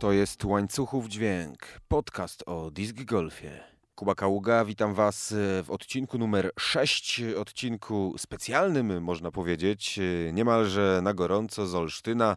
To 0.00 0.12
jest 0.12 0.44
Łańcuchów 0.44 1.08
Dźwięk, 1.08 1.58
podcast 1.88 2.42
o 2.46 2.70
disc 2.70 2.94
golfie. 3.04 3.60
Kuba 3.94 4.14
Kaługa, 4.14 4.64
witam 4.64 4.94
Was 4.94 5.34
w 5.36 5.64
odcinku 5.68 6.18
numer 6.18 6.50
6, 6.58 7.22
odcinku 7.36 8.14
specjalnym, 8.18 9.02
można 9.02 9.30
powiedzieć, 9.30 10.00
niemalże 10.32 11.00
na 11.02 11.14
gorąco 11.14 11.66
z 11.66 11.74
Olsztyna, 11.74 12.36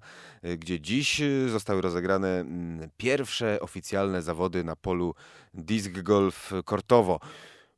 gdzie 0.58 0.80
dziś 0.80 1.22
zostały 1.52 1.82
rozegrane 1.82 2.40
mm, 2.40 2.90
pierwsze 2.98 3.60
oficjalne 3.60 4.22
zawody 4.22 4.64
na 4.64 4.76
polu 4.76 5.16
disc 5.54 5.90
golf 5.90 6.52
kortowo 6.66 7.20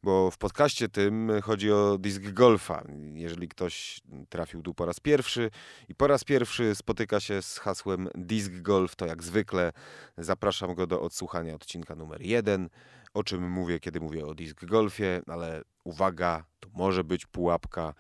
bo 0.06 0.32
w 0.32 0.38
podcaście 0.38 0.90
tym 0.90 1.32
chodzi 1.44 1.72
o 1.72 1.98
disc 1.98 2.20
golfa. 2.20 2.84
Jeżeli 3.14 3.48
ktoś 3.48 4.02
trafił 4.30 4.64
tu 4.64 4.74
po 4.74 4.86
raz 4.86 5.00
pierwszy 5.00 5.52
i 5.90 5.96
po 5.96 6.08
raz 6.08 6.24
pierwszy 6.24 6.76
spotyka 6.76 7.20
się 7.20 7.42
z 7.42 7.58
hasłem 7.58 8.10
disc 8.16 8.50
golf, 8.50 8.96
to 8.96 9.06
jak 9.06 9.24
zwykle 9.24 9.72
zapraszam 10.18 10.76
go 10.76 10.88
do 10.88 11.02
odsłuchania 11.02 11.56
odcinka 11.56 11.96
numer 11.96 12.22
jeden, 12.22 12.70
o 13.14 13.24
czym 13.24 13.52
mówię, 13.52 13.80
kiedy 13.80 14.00
mówię 14.00 14.26
o 14.26 14.34
disc 14.34 14.66
golfie, 14.66 15.22
ale 15.28 15.62
uwaga, 15.84 16.46
to 16.60 16.70
może 16.74 17.04
być 17.04 17.26
pułapka. 17.26 17.94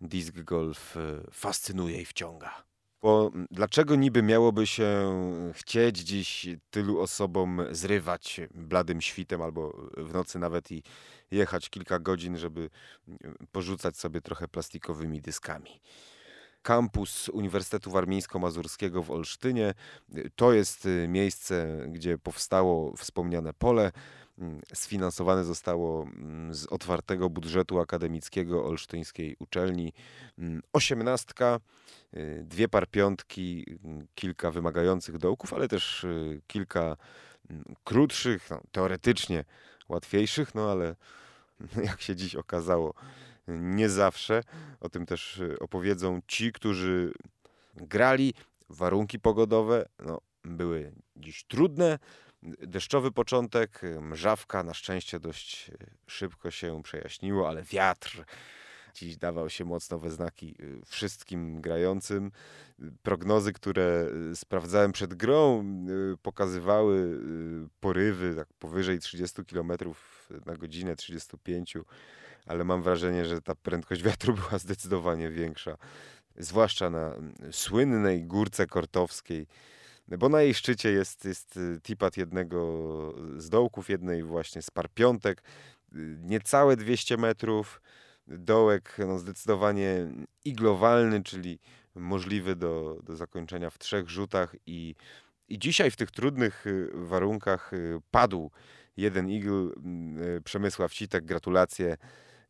Disc 0.00 0.32
golf 0.32 0.96
y, 0.96 1.30
fascynuje 1.32 2.00
i 2.00 2.04
wciąga. 2.04 2.71
Bo 3.02 3.30
dlaczego 3.50 3.94
niby 3.96 4.22
miałoby 4.22 4.66
się 4.66 5.12
chcieć 5.54 5.98
dziś 5.98 6.48
tylu 6.70 7.00
osobom 7.00 7.60
zrywać 7.70 8.40
bladym 8.54 9.00
świtem 9.00 9.42
albo 9.42 9.90
w 9.96 10.14
nocy 10.14 10.38
nawet 10.38 10.70
i 10.72 10.82
jechać 11.30 11.70
kilka 11.70 11.98
godzin, 11.98 12.38
żeby 12.38 12.70
porzucać 13.52 13.96
sobie 13.96 14.20
trochę 14.20 14.48
plastikowymi 14.48 15.20
dyskami? 15.20 15.80
Kampus 16.62 17.28
Uniwersytetu 17.28 17.90
Warmińsko-Mazurskiego 17.90 19.02
w 19.02 19.10
Olsztynie 19.10 19.74
to 20.36 20.52
jest 20.52 20.88
miejsce, 21.08 21.86
gdzie 21.88 22.18
powstało 22.18 22.96
wspomniane 22.96 23.52
pole. 23.52 23.92
Sfinansowane 24.74 25.44
zostało 25.44 26.06
z 26.50 26.66
otwartego 26.66 27.30
budżetu 27.30 27.80
akademickiego 27.80 28.64
Olsztyńskiej 28.64 29.36
Uczelni. 29.38 29.92
Osiemnastka 30.72 31.60
Y, 32.16 32.44
dwie 32.44 32.68
parpiątki, 32.68 33.64
y, 33.70 34.06
kilka 34.14 34.50
wymagających 34.50 35.18
dołków, 35.18 35.52
ale 35.52 35.68
też 35.68 36.04
y, 36.04 36.40
kilka 36.46 36.96
mm, 37.50 37.64
krótszych, 37.84 38.50
no, 38.50 38.60
teoretycznie 38.72 39.44
łatwiejszych, 39.88 40.54
no 40.54 40.70
ale 40.70 40.96
jak 41.88 42.00
się 42.00 42.16
dziś 42.16 42.34
okazało, 42.34 42.94
nie 43.48 43.88
zawsze. 43.88 44.42
O 44.80 44.88
tym 44.88 45.06
też 45.06 45.42
opowiedzą 45.60 46.20
ci, 46.26 46.52
którzy 46.52 47.12
grali. 47.76 48.34
Warunki 48.68 49.20
pogodowe 49.20 49.88
no, 49.98 50.20
były 50.44 50.92
dziś 51.16 51.44
trudne. 51.44 51.98
Deszczowy 52.42 53.10
początek, 53.10 53.80
mrzawka, 54.00 54.62
na 54.62 54.74
szczęście 54.74 55.20
dość 55.20 55.70
szybko 56.06 56.50
się 56.50 56.82
przejaśniło, 56.82 57.48
ale 57.48 57.62
wiatr 57.62 58.24
Dziś 58.94 59.16
dawał 59.16 59.50
się 59.50 59.64
mocno 59.64 59.98
we 59.98 60.10
znaki 60.10 60.54
y, 60.60 60.80
wszystkim 60.86 61.60
grającym. 61.60 62.32
Prognozy, 63.02 63.52
które 63.52 64.06
y, 64.32 64.36
sprawdzałem 64.36 64.92
przed 64.92 65.14
grą, 65.14 65.64
pokazywały 66.22 67.20
porywy 67.80 68.34
tak 68.36 68.48
powyżej 68.58 68.98
30 68.98 69.44
km 69.44 69.72
na 70.46 70.56
godzinę, 70.56 70.96
35, 70.96 71.76
ale 72.46 72.64
mam 72.64 72.82
wrażenie, 72.82 73.24
że 73.24 73.42
ta 73.42 73.54
prędkość 73.54 74.02
wiatru 74.08 74.34
była 74.34 74.58
zdecydowanie 74.58 75.30
większa. 75.30 75.76
Zwłaszcza 76.36 76.90
na 76.90 77.14
słynnej 77.50 78.24
górce 78.24 78.66
kortowskiej, 78.66 79.46
bo 80.18 80.28
na 80.28 80.42
jej 80.42 80.54
szczycie 80.54 80.92
jest, 80.92 81.24
jest 81.24 81.58
tipat 81.82 82.16
jednego 82.16 82.58
z 83.36 83.48
dołków, 83.48 83.90
jednej 83.90 84.22
właśnie 84.22 84.62
z 84.62 84.70
par 84.70 84.88
piątek, 84.90 85.42
niecałe 86.22 86.76
200 86.76 87.16
metrów 87.16 87.80
dołek 88.26 88.96
no, 88.98 89.18
zdecydowanie 89.18 90.06
iglowalny, 90.44 91.22
czyli 91.22 91.58
możliwy 91.94 92.56
do, 92.56 92.98
do 93.02 93.16
zakończenia 93.16 93.70
w 93.70 93.78
trzech 93.78 94.08
rzutach 94.08 94.56
i, 94.66 94.94
i 95.48 95.58
dzisiaj 95.58 95.90
w 95.90 95.96
tych 95.96 96.10
trudnych 96.10 96.66
y, 96.66 96.90
warunkach 96.94 97.72
y, 97.72 98.00
padł 98.10 98.50
jeden 98.96 99.30
igl 99.30 99.72
y, 100.36 100.40
Przemysław 100.40 100.92
Citek, 100.92 101.24
gratulacje. 101.24 101.96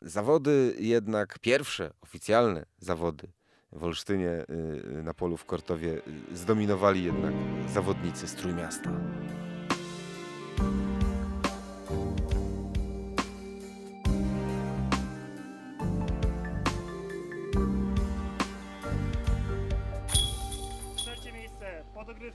Zawody 0.01 0.75
jednak, 0.79 1.39
pierwsze 1.39 1.91
oficjalne 2.01 2.67
zawody 2.79 3.29
w 3.73 3.85
Olsztynie 3.85 4.45
na 5.03 5.15
polu 5.15 5.37
w 5.37 5.45
Kortowie 5.45 6.01
zdominowali 6.33 7.05
jednak 7.05 7.35
zawodnicy 7.69 8.29
z 8.29 8.35
Trójmiasta. 8.35 8.91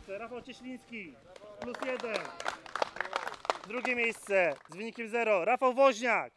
Rafał 0.08 0.42
Cieśliński, 0.42 1.14
plus 1.59 1.78
jeden. 1.86 2.22
Drugie 3.68 3.96
miejsce 3.96 4.56
z 4.69 4.75
wynikiem 4.75 5.09
0, 5.09 5.46
Rafał 5.46 5.74
Woźniak. 5.74 6.34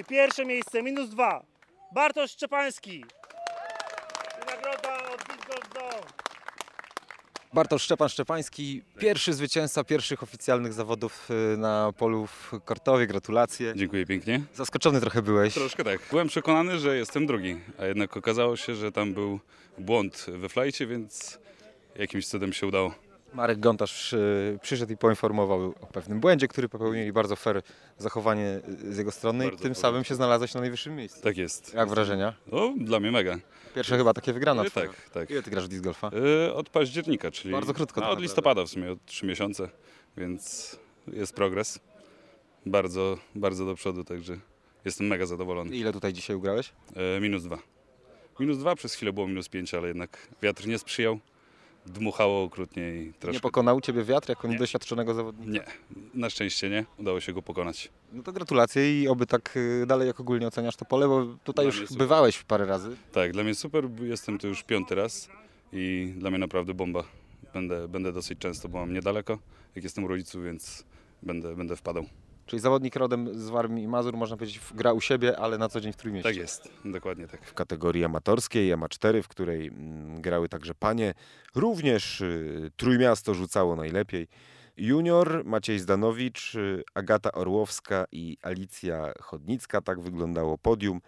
I 0.00 0.04
pierwsze 0.04 0.44
miejsce, 0.44 0.82
minus 0.82 1.10
dwa, 1.10 1.49
Bartosz 1.94 2.30
Szczepański. 2.30 3.04
Nagroda 4.46 5.10
od 5.12 5.18
Disc 5.18 5.46
Golf 5.48 5.74
Zone. 5.74 6.06
Bartosz 7.52 7.82
Szczepan 7.82 8.08
Szczepański, 8.08 8.82
pierwszy 8.98 9.32
zwycięzca 9.32 9.84
pierwszych 9.84 10.22
oficjalnych 10.22 10.72
zawodów 10.72 11.28
y, 11.30 11.56
na 11.56 11.92
polu 11.98 12.26
w 12.26 12.52
Kortowie. 12.64 13.06
Gratulacje. 13.06 13.72
Dziękuję 13.76 14.06
pięknie. 14.06 14.42
Zaskoczony 14.54 15.00
trochę 15.00 15.22
byłeś. 15.22 15.54
Troszkę 15.54 15.84
tak. 15.84 16.00
Byłem 16.10 16.28
przekonany, 16.28 16.78
że 16.78 16.96
jestem 16.96 17.26
drugi, 17.26 17.60
a 17.78 17.86
jednak 17.86 18.16
okazało 18.16 18.56
się, 18.56 18.74
że 18.74 18.92
tam 18.92 19.14
był 19.14 19.40
błąd 19.78 20.26
we 20.28 20.48
flajcie, 20.48 20.86
więc 20.86 21.38
jakimś 21.96 22.26
cudem 22.26 22.52
się 22.52 22.66
udało. 22.66 22.94
Marek 23.34 23.60
Gontarz 23.60 24.12
y, 24.12 24.58
przyszedł 24.62 24.92
i 24.92 24.96
poinformował 24.96 25.74
o 25.80 25.86
pewnym 25.86 26.20
błędzie, 26.20 26.48
który 26.48 26.68
popełnili. 26.68 27.12
Bardzo 27.12 27.36
fair 27.36 27.62
zachowanie 27.98 28.60
z 28.90 28.98
jego 28.98 29.10
strony 29.10 29.44
bardzo 29.44 29.58
i 29.58 29.62
tym 29.62 29.74
samym 29.74 30.04
się 30.04 30.14
znalazłeś 30.14 30.54
na 30.54 30.60
najwyższym 30.60 30.96
miejscu. 30.96 31.22
Tak 31.22 31.36
jest. 31.36 31.74
Jak 31.74 31.88
wrażenia? 31.88 32.34
No, 32.52 32.74
dla 32.76 33.00
mnie 33.00 33.10
mega. 33.10 33.38
Pierwsze 33.74 33.96
chyba 33.96 34.14
takie 34.14 34.32
wygrane 34.32 34.62
yy, 34.64 34.70
Tak, 34.70 35.10
tak. 35.12 35.30
Ile 35.30 35.42
ty 35.42 35.50
grasz 35.50 35.64
w 35.64 35.68
disc 35.68 35.82
golfa? 35.82 36.10
Yy, 36.46 36.54
od 36.54 36.68
października, 36.68 37.30
czyli 37.30 37.52
bardzo 37.52 37.74
krótko. 37.74 38.00
No, 38.00 38.10
od 38.10 38.20
listopada 38.20 38.64
w 38.64 38.68
sumie, 38.68 38.92
od 38.92 39.04
trzy 39.04 39.26
miesiące, 39.26 39.68
więc 40.16 40.76
jest 41.12 41.34
progres. 41.34 41.80
Bardzo, 42.66 43.18
bardzo 43.34 43.66
do 43.66 43.74
przodu, 43.74 44.04
także 44.04 44.36
jestem 44.84 45.06
mega 45.06 45.26
zadowolony. 45.26 45.76
Ile 45.76 45.92
tutaj 45.92 46.12
dzisiaj 46.12 46.36
ugrałeś? 46.36 46.72
Yy, 46.96 47.20
minus 47.20 47.42
dwa. 47.42 47.58
Minus 48.40 48.58
dwa, 48.58 48.74
przez 48.74 48.94
chwilę 48.94 49.12
było 49.12 49.28
minus 49.28 49.48
pięć, 49.48 49.74
ale 49.74 49.88
jednak 49.88 50.28
wiatr 50.42 50.66
nie 50.66 50.78
sprzyjał 50.78 51.20
dmuchało 51.86 52.42
okrutnie 52.42 52.94
i 52.94 53.12
troszkę... 53.12 53.36
Nie 53.36 53.40
pokonał 53.40 53.80
Ciebie 53.80 54.04
wiatr 54.04 54.28
jako 54.28 54.48
nie. 54.48 54.52
niedoświadczonego 54.54 55.14
zawodnika? 55.14 55.52
Nie, 55.52 55.64
na 56.14 56.30
szczęście 56.30 56.70
nie. 56.70 56.84
Udało 56.98 57.20
się 57.20 57.32
go 57.32 57.42
pokonać. 57.42 57.88
No 58.12 58.22
to 58.22 58.32
gratulacje 58.32 59.02
i 59.02 59.08
oby 59.08 59.26
tak 59.26 59.56
y, 59.56 59.84
dalej 59.86 60.06
jak 60.06 60.20
ogólnie 60.20 60.46
oceniasz 60.46 60.76
to 60.76 60.84
pole, 60.84 61.08
bo 61.08 61.26
tutaj 61.44 61.66
dla 61.70 61.80
już 61.80 61.92
bywałeś 61.92 62.42
parę 62.42 62.66
razy. 62.66 62.96
Tak, 63.12 63.32
dla 63.32 63.42
mnie 63.42 63.54
super. 63.54 63.88
Jestem 64.02 64.38
tu 64.38 64.48
już 64.48 64.62
piąty 64.62 64.94
raz 64.94 65.28
i 65.72 66.14
dla 66.16 66.30
mnie 66.30 66.38
naprawdę 66.38 66.74
bomba. 66.74 67.04
Będę, 67.54 67.88
będę 67.88 68.12
dosyć 68.12 68.38
często, 68.38 68.68
bo 68.68 68.78
mam 68.78 68.92
niedaleko, 68.92 69.38
jak 69.74 69.84
jestem 69.84 70.04
u 70.04 70.08
rodziców, 70.08 70.44
więc 70.44 70.84
będę, 71.22 71.56
będę 71.56 71.76
wpadał. 71.76 72.04
Czyli 72.50 72.60
zawodnik 72.60 72.96
rodem 72.96 73.38
z 73.38 73.48
Warmii 73.48 73.84
i 73.84 73.88
Mazur, 73.88 74.16
można 74.16 74.36
powiedzieć, 74.36 74.60
gra 74.74 74.92
u 74.92 75.00
siebie, 75.00 75.38
ale 75.38 75.58
na 75.58 75.68
co 75.68 75.80
dzień 75.80 75.92
w 75.92 75.96
Trójmieście. 75.96 76.28
Tak 76.28 76.36
jest, 76.36 76.68
dokładnie 76.84 77.28
tak. 77.28 77.44
W 77.46 77.54
kategorii 77.54 78.04
amatorskiej, 78.04 78.74
MA4, 78.74 79.22
w 79.22 79.28
której 79.28 79.66
mm, 79.66 80.20
grały 80.20 80.48
także 80.48 80.74
panie, 80.74 81.14
również 81.54 82.20
y, 82.20 82.70
Trójmiasto 82.76 83.34
rzucało 83.34 83.76
najlepiej. 83.76 84.28
Junior, 84.76 85.44
Maciej 85.44 85.78
Zdanowicz, 85.78 86.54
y, 86.54 86.84
Agata 86.94 87.32
Orłowska 87.32 88.04
i 88.12 88.36
Alicja 88.42 89.12
Chodnicka, 89.20 89.80
tak 89.80 90.00
wyglądało 90.00 90.58
podium. 90.58 91.00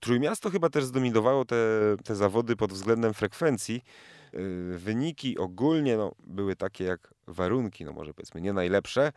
Trójmiasto 0.00 0.50
chyba 0.50 0.70
też 0.70 0.84
zdominowało 0.84 1.44
te, 1.44 1.56
te 2.04 2.16
zawody 2.16 2.56
pod 2.56 2.72
względem 2.72 3.14
frekwencji. 3.14 3.84
Y, 4.34 4.78
wyniki 4.78 5.38
ogólnie 5.38 5.96
no, 5.96 6.14
były 6.26 6.56
takie 6.56 6.84
jak 6.84 7.14
warunki, 7.26 7.84
no 7.84 7.92
może 7.92 8.14
powiedzmy 8.14 8.40
nie 8.40 8.52
najlepsze, 8.52 9.12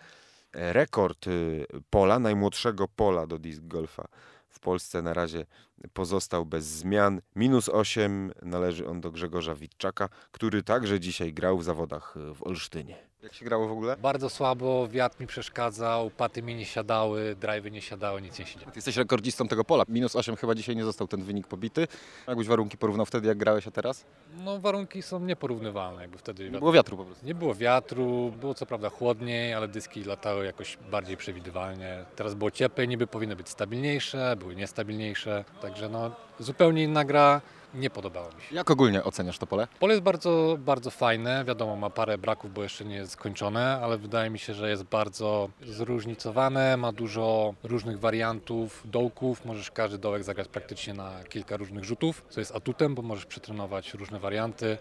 rekord 0.53 1.27
y, 1.27 1.65
pola, 1.89 2.19
najmłodszego 2.19 2.87
pola 2.87 3.27
do 3.27 3.37
disc 3.37 3.61
golfa 3.63 4.07
w 4.49 4.59
Polsce 4.59 5.01
na 5.01 5.13
razie 5.13 5.45
pozostał 5.93 6.45
bez 6.45 6.65
zmian. 6.65 7.21
Minus 7.35 7.69
8 7.69 8.31
należy 8.41 8.87
on 8.87 9.01
do 9.01 9.11
Grzegorza 9.11 9.55
Witczaka, 9.55 10.09
który 10.31 10.63
także 10.63 10.99
dzisiaj 10.99 11.33
grał 11.33 11.57
w 11.57 11.63
zawodach 11.63 12.17
y, 12.17 12.35
w 12.35 12.43
Olsztynie. 12.43 13.10
Jak 13.23 13.33
się 13.33 13.45
grało 13.45 13.67
w 13.67 13.71
ogóle? 13.71 13.97
Bardzo 13.97 14.29
słabo, 14.29 14.87
wiatr 14.87 15.19
mi 15.21 15.27
przeszkadzał, 15.27 16.09
paty 16.09 16.41
mi 16.43 16.55
nie 16.55 16.65
siadały, 16.65 17.35
drive'y 17.41 17.71
nie 17.71 17.81
siadały, 17.81 18.21
nic 18.21 18.39
nie 18.39 18.45
się 18.45 18.59
działo. 18.59 18.71
Ty 18.71 18.77
jesteś 18.77 18.97
rekordzistą 18.97 19.47
tego 19.47 19.63
pola. 19.63 19.83
Minus 19.87 20.15
8 20.15 20.35
chyba 20.35 20.55
dzisiaj 20.55 20.75
nie 20.75 20.83
został 20.83 21.07
ten 21.07 21.23
wynik 21.23 21.47
pobity. 21.47 21.87
Jakbyś 22.27 22.47
warunki 22.47 22.77
porównał 22.77 23.05
wtedy, 23.05 23.27
jak 23.27 23.37
grałeś, 23.37 23.67
a 23.67 23.71
teraz? 23.71 24.05
No 24.43 24.59
warunki 24.59 25.01
są 25.01 25.19
nieporównywalne, 25.19 26.01
jakby 26.01 26.17
wtedy 26.17 26.43
Nie 26.43 26.49
wiatr... 26.49 26.59
było 26.59 26.71
wiatru 26.71 26.97
po 26.97 27.05
prostu. 27.05 27.25
nie 27.25 27.35
było 27.35 27.55
wiatru, 27.55 28.31
było 28.39 28.53
co 28.53 28.65
prawda 28.65 28.89
chłodniej, 28.89 29.53
ale 29.53 29.67
dyski 29.67 30.03
latały 30.03 30.45
jakoś 30.45 30.77
bardziej 30.91 31.17
przewidywalnie. 31.17 32.05
Teraz 32.15 32.33
było 32.33 32.51
cieplej, 32.51 32.87
niby 32.87 33.07
powinny 33.07 33.35
być 33.35 33.49
stabilniejsze, 33.49 34.35
były 34.39 34.55
niestabilniejsze, 34.55 35.45
także 35.61 35.89
no 35.89 36.11
zupełnie 36.39 36.83
inna 36.83 37.05
gra, 37.05 37.41
nie 37.73 37.89
podobało 37.89 38.27
mi 38.27 38.41
się. 38.41 38.55
Jak 38.55 38.71
ogólnie 38.71 39.03
oceniasz 39.03 39.37
to 39.37 39.47
pole? 39.47 39.67
Pole 39.79 39.93
jest 39.93 40.03
bardzo, 40.03 40.57
bardzo 40.59 40.91
fajne, 40.91 41.45
wiadomo 41.45 41.75
ma 41.75 41.89
parę 41.89 42.17
braków, 42.17 42.53
bo 42.53 42.63
jeszcze 42.63 42.85
nie 42.85 42.95
jest 42.95 43.11
skończone, 43.11 43.79
ale 43.83 43.97
wydaje 43.97 44.29
mi 44.29 44.39
się, 44.39 44.53
że 44.53 44.69
jest 44.69 44.83
bardzo 44.83 45.49
zróżnicowane, 45.65 46.77
ma 46.77 46.91
dużo 46.91 47.53
różnych 47.63 47.99
wariantów 47.99 48.81
dołków, 48.85 49.45
możesz 49.45 49.71
każdy 49.71 49.97
dołek 49.97 50.23
zagrać 50.23 50.47
praktycznie 50.47 50.93
na 50.93 51.23
kilka 51.23 51.57
różnych 51.57 51.83
rzutów, 51.83 52.25
co 52.29 52.39
jest 52.41 52.55
atutem, 52.55 52.95
bo 52.95 53.01
możesz 53.01 53.25
przetrenować 53.25 53.93
różne 53.93 54.19
warianty. 54.19 54.77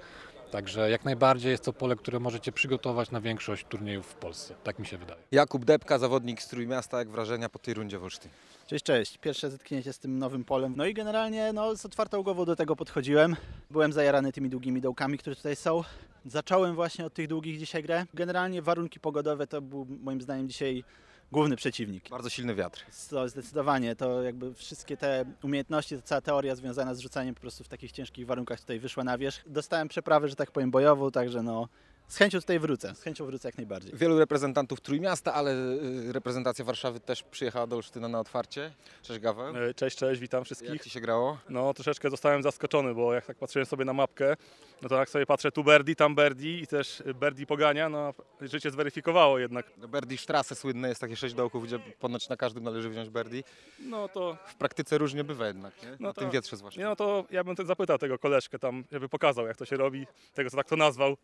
Także 0.51 0.91
jak 0.91 1.05
najbardziej 1.05 1.51
jest 1.51 1.65
to 1.65 1.73
pole, 1.73 1.97
które 1.97 2.21
możecie 2.21 2.53
przygotować 2.53 3.11
na 3.11 3.21
większość 3.21 3.67
turniejów 3.69 4.07
w 4.07 4.15
Polsce. 4.15 4.55
Tak 4.65 4.79
mi 4.79 4.87
się 4.87 4.99
wydaje. 4.99 5.21
Jakub 5.33 5.65
Depka, 5.65 5.99
zawodnik 5.99 6.43
z 6.43 6.49
Trójmiasta. 6.49 6.99
Jak 6.99 7.11
wrażenia 7.11 7.49
po 7.49 7.59
tej 7.59 7.75
rundzie 7.75 7.99
w 7.99 8.05
Olsztynie? 8.05 8.35
Cześć, 8.67 8.85
cześć. 8.85 9.19
Pierwsze 9.19 9.51
zetknięcie 9.51 9.93
z 9.93 9.99
tym 9.99 10.19
nowym 10.19 10.45
polem. 10.45 10.75
No 10.77 10.87
i 10.87 10.95
generalnie 10.95 11.53
no, 11.53 11.77
z 11.77 11.87
otwartą 11.87 12.23
głową 12.23 12.45
do 12.45 12.57
tego 12.57 12.77
podchodziłem. 12.77 13.37
Byłem 13.71 13.93
zajarany 13.93 14.33
tymi 14.33 14.51
długimi 14.51 14.81
dołkami, 14.81 15.19
które 15.19 15.37
tutaj 15.37 15.57
są. 15.57 15.85
Zacząłem 16.27 16.75
właśnie 16.75 17.05
od 17.05 17.15
tych 17.15 17.29
długich 17.29 17.59
dzisiaj 17.59 17.83
grę. 17.83 18.07
Generalnie 18.15 18.63
warunki 18.63 19.01
pogodowe 19.01 19.47
to 19.47 19.63
był 19.63 19.87
moim 20.03 20.21
zdaniem 20.21 20.49
dzisiaj 20.49 20.85
główny 21.33 21.57
przeciwnik. 21.57 22.09
Bardzo 22.09 22.31
silny 22.31 22.55
wiatr. 22.55 22.85
To 23.11 23.29
zdecydowanie, 23.29 23.97
to 23.97 24.23
jakby 24.23 24.55
wszystkie 24.55 24.97
te 24.97 25.25
umiejętności, 25.43 25.97
ta 25.97 26.03
cała 26.03 26.21
teoria 26.21 26.57
związana 26.57 26.95
z 26.95 27.01
rzucaniem 27.01 27.35
po 27.35 27.41
prostu 27.41 27.65
w 27.65 27.69
takich 27.69 27.93
ciężkich 27.93 28.27
warunkach 28.27 28.61
tutaj 28.61 28.81
wyszła 28.81 29.05
na 29.05 29.19
wierzch. 29.19 29.43
Dostałem 29.47 29.89
przeprawę, 29.89 30.29
że 30.29 30.37
tak 30.37 30.51
powiem, 30.51 30.71
bojową, 30.71 31.11
także 31.11 31.43
no 31.43 31.69
z 32.11 32.17
chęcią 32.17 32.41
tutaj 32.41 32.59
wrócę. 32.59 32.95
Z 32.95 33.03
chęcią 33.03 33.27
wrócę 33.27 33.49
jak 33.49 33.57
najbardziej. 33.57 33.93
Wielu 33.95 34.19
reprezentantów 34.19 34.81
Trójmiasta, 34.81 35.35
ale 35.35 35.55
y, 35.55 36.13
reprezentacja 36.13 36.65
Warszawy 36.65 37.01
też 37.01 37.23
przyjechała 37.23 37.67
do 37.67 37.77
Olsztyna 37.77 38.09
na 38.09 38.21
otwarcie. 38.21 38.73
Cześć 39.03 39.21
Gaweł. 39.21 39.57
E, 39.57 39.75
Cześć, 39.75 39.97
cześć, 39.97 40.21
witam 40.21 40.39
Jak 40.39 40.45
wszystkich. 40.47 40.83
Ci 40.83 40.91
się 40.91 41.01
grało? 41.01 41.39
No 41.49 41.75
troszeczkę 41.75 42.11
zostałem 42.11 42.43
zaskoczony, 42.43 42.95
bo 42.95 43.15
jak 43.15 43.27
tak 43.27 43.37
patrzyłem 43.39 43.67
sobie 43.67 43.85
na 43.85 43.93
mapkę, 43.93 44.37
no 44.83 44.89
to 44.89 44.95
jak 44.97 45.11
sobie 45.11 45.27
patrzę 45.27 45.53
tu 45.53 45.65
Berdi, 45.65 45.97
tam 45.97 46.15
Berdi 46.15 46.63
i 46.63 46.67
też 46.67 47.03
Berdi 47.21 47.47
pogania, 47.47 47.89
no 47.89 48.15
życie 48.41 48.71
zweryfikowało 48.71 49.39
jednak. 49.39 49.67
No 49.79 49.89
Berdi 49.89 50.19
Strasse 50.19 50.55
słynne, 50.55 50.89
jest 50.89 51.01
takie 51.01 51.17
sześć 51.17 51.35
dołków, 51.35 51.65
gdzie 51.65 51.79
ponoć 51.79 52.29
na 52.29 52.37
każdym 52.37 52.65
należy 52.65 52.91
wziąć 52.91 53.09
Berdi. 53.11 53.45
No 53.81 54.09
to, 54.09 54.37
W 54.47 54.55
praktyce 54.55 54.99
różnie 54.99 55.25
bywa 55.25 55.47
jednak, 55.47 55.83
nie? 55.83 55.89
No 55.91 55.97
Na 56.09 56.13
to- 56.13 56.21
tym 56.21 56.31
wietrze 56.31 56.57
zwłaszcza. 56.57 56.81
nie, 56.81 56.87
no 56.87 56.97
to 56.97 57.25
ja 57.31 57.45
bym 57.45 57.57
zapytał 57.67 57.99
tego 57.99 58.19
koleżkę 58.19 58.59
tam, 58.59 58.85
żeby 58.93 59.09
pokazał 59.09 59.47
jak 59.47 59.57
to 59.57 59.65
się 59.65 59.77
robi, 59.77 60.07
tego 60.35 60.51
co 60.51 60.57
tak 60.57 60.69
to 60.69 60.77
nazwał. 60.77 61.17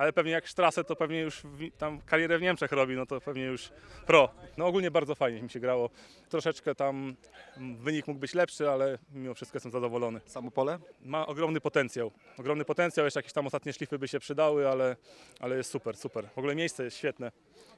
Ale 0.00 0.12
pewnie 0.12 0.32
jak 0.32 0.48
Strasse, 0.48 0.84
to 0.84 0.96
pewnie 0.96 1.20
już 1.20 1.42
tam 1.78 2.00
karierę 2.00 2.38
w 2.38 2.42
Niemczech 2.42 2.72
robi, 2.72 2.96
no 2.96 3.06
to 3.06 3.20
pewnie 3.20 3.44
już 3.44 3.70
pro. 4.06 4.28
No 4.56 4.66
ogólnie 4.66 4.90
bardzo 4.90 5.14
fajnie 5.14 5.42
mi 5.42 5.50
się 5.50 5.60
grało. 5.60 5.90
Troszeczkę 6.28 6.74
tam 6.74 7.16
wynik 7.78 8.06
mógł 8.06 8.20
być 8.20 8.34
lepszy, 8.34 8.70
ale 8.70 8.98
mimo 9.12 9.34
wszystko 9.34 9.56
jestem 9.56 9.72
zadowolony. 9.72 10.20
Samo 10.26 10.50
pole? 10.50 10.78
ma 11.02 11.26
ogromny 11.26 11.60
potencjał. 11.60 12.10
Ogromny 12.38 12.64
potencjał, 12.64 13.04
jeszcze 13.06 13.18
jakieś 13.18 13.32
tam 13.32 13.46
ostatnie 13.46 13.72
szlify 13.72 13.98
by 13.98 14.08
się 14.08 14.20
przydały, 14.20 14.68
ale, 14.68 14.96
ale 15.40 15.56
jest 15.56 15.70
super, 15.70 15.96
super. 15.96 16.28
W 16.34 16.38
ogóle 16.38 16.54
miejsce 16.54 16.84
jest 16.84 16.96
świetne. 16.96 17.32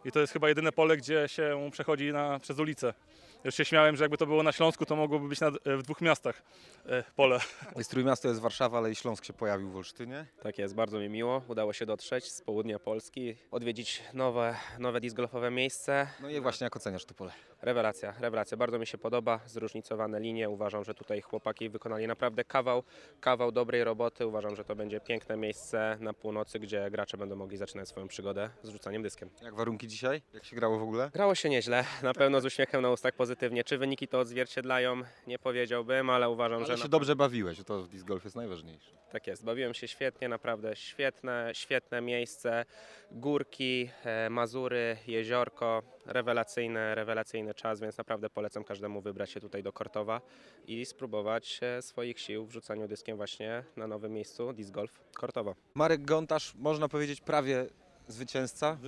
I 0.05 0.13
to 0.13 0.21
jest 0.21 0.33
chyba 0.33 0.49
jedyne 0.49 0.73
pole, 0.73 0.97
gdzie 0.97 1.29
się 1.29 1.71
przechodzi 1.73 2.13
na, 2.13 2.39
przez 2.39 2.59
ulicę. 2.59 2.95
Już 3.45 3.55
się 3.55 3.65
śmiałem, 3.65 3.97
że 3.97 4.05
jakby 4.05 4.17
to 4.19 4.27
było 4.27 4.43
na 4.43 4.53
Śląsku, 4.53 4.87
to 4.87 4.97
mogłoby 4.97 5.29
być 5.29 5.41
na, 5.41 5.51
w 5.65 5.83
dwóch 5.83 6.01
miastach 6.01 6.43
e, 6.87 7.05
pole. 7.17 7.39
Jest 7.77 7.91
Trójmiasto, 7.91 8.29
jest 8.29 8.41
Warszawa, 8.41 8.79
ale 8.79 8.91
i 8.91 8.95
Śląsk 8.95 9.25
się 9.25 9.33
pojawił 9.33 9.71
w 9.71 9.77
Olsztynie. 9.77 10.27
Tak 10.43 10.59
jest, 10.59 10.75
bardzo 10.75 10.99
mi 10.99 11.09
miło. 11.09 11.43
Udało 11.49 11.73
się 11.73 11.87
dotrzeć 11.87 12.33
z 12.33 12.41
południa 12.43 12.79
Polski, 12.79 13.37
odwiedzić 13.51 14.03
nowe, 14.15 14.57
nowe 14.79 15.01
disc 15.01 15.17
golfowe 15.17 15.51
miejsce. 15.51 16.09
No 16.21 16.31
i 16.31 16.41
właśnie 16.41 16.65
jak 16.65 16.77
oceniasz 16.77 17.05
to 17.05 17.15
pole? 17.15 17.33
Rewelacja, 17.63 18.15
rewelacja. 18.21 18.57
Bardzo 18.57 18.79
mi 18.79 18.87
się 18.87 18.99
podoba. 18.99 19.41
Zróżnicowane 19.47 20.21
linie. 20.21 20.51
Uważam, 20.51 20.85
że 20.85 20.95
tutaj 20.95 21.21
chłopaki 21.21 21.69
wykonali 21.69 22.07
naprawdę 22.07 22.45
kawał, 22.45 22.83
kawał 23.21 23.53
dobrej 23.53 23.85
roboty. 23.85 24.27
Uważam, 24.27 24.57
że 24.57 24.65
to 24.65 24.77
będzie 24.77 25.01
piękne 25.01 25.37
miejsce 25.37 25.97
na 26.01 26.13
północy, 26.13 26.59
gdzie 26.59 26.91
gracze 26.91 27.17
będą 27.17 27.37
mogli 27.37 27.57
zaczynać 27.57 27.89
swoją 27.89 28.09
przygodę 28.09 28.51
z 28.63 28.69
rzucaniem 28.69 29.03
dyskiem. 29.03 29.31
Jak 29.43 29.55
warunki 29.55 29.89
dzisiaj? 29.89 30.23
Jak 30.35 30.45
się 30.45 30.57
grało 30.57 30.79
w 30.79 30.83
ogóle? 30.83 31.11
Grało 31.15 31.35
się 31.35 31.49
nieźle, 31.49 31.85
na 32.03 32.15
pewno 32.15 32.41
z 32.41 32.45
uśmiechem 32.45 32.83
na 32.83 32.91
ustach 32.91 33.15
pozytywnie. 33.15 33.32
Czy 33.65 33.79
wyniki 33.79 34.09
to 34.09 34.21
odzwierciedlają? 34.21 35.03
Nie 35.27 35.39
powiedziałbym, 35.39 36.11
ale 36.11 36.31
uważam, 36.31 36.59
Ale 36.59 36.67
że 36.67 36.77
się 36.77 36.83
na 36.83 36.89
dobrze 36.89 37.17
bawiłeś, 37.17 37.59
to 37.67 37.83
w 37.83 37.89
disc 37.89 38.05
golf 38.05 38.25
jest 38.25 38.37
najważniejsze. 38.37 38.91
Tak 39.11 39.27
jest, 39.27 39.45
bawiłem 39.45 39.75
się 39.75 39.89
świetnie, 39.89 40.29
naprawdę 40.29 40.77
świetne, 40.77 41.51
świetne 41.53 42.01
miejsce. 42.01 42.65
Górki, 43.11 43.91
e, 44.05 44.31
Mazury, 44.31 44.97
jeziorko, 45.07 45.83
rewelacyjny, 46.07 46.95
rewelacyjny 46.95 47.55
czas, 47.55 47.81
więc 47.81 47.99
naprawdę 47.99 48.31
polecam 48.31 48.65
każdemu 48.65 49.01
wybrać 49.01 49.31
się 49.31 49.41
tutaj 49.41 49.63
do 49.63 49.73
Kortowa 49.73 50.21
i 50.67 50.87
spróbować 50.87 51.61
e, 51.63 51.83
swoich 51.83 52.21
sił 52.21 52.47
w 52.47 52.53
rzucaniu 52.53 52.89
dyskiem 52.89 53.17
właśnie 53.17 53.65
na 53.77 53.87
nowym 53.87 54.13
miejscu 54.13 54.53
Disc 54.53 54.71
Golf 54.71 55.01
Kortowa. 55.15 55.55
Marek 55.75 56.05
Gontarz, 56.05 56.55
można 56.55 56.89
powiedzieć 56.89 57.21
prawie 57.21 57.67
zwycięzca? 58.09 58.79